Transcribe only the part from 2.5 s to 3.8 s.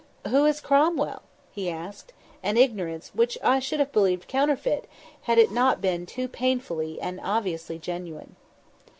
ignorance which I should